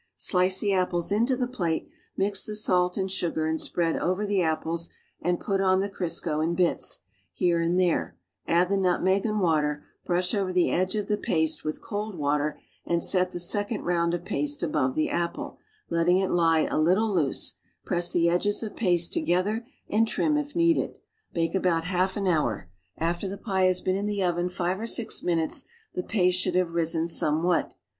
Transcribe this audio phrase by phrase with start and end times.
[0.17, 4.41] Slice the apples Into the plate; mix the salt and sugar and spread over tlie
[4.43, 4.89] apples
[5.21, 7.01] and put on the Crisco in bits,
[7.33, 8.17] here and there;
[8.47, 12.59] add the nutmeg and water; brush over the edge of the paste with cold water
[12.83, 15.59] and set the second round of paste above the apple,
[15.91, 20.55] letting it lie a little loose; press the edges of paste together and trim if
[20.55, 20.97] needed.
[21.31, 22.71] Bake about half an hour.
[22.97, 25.63] After the pie has been in the oven five or six minutes
[25.93, 27.75] the paste should have risen somewhat.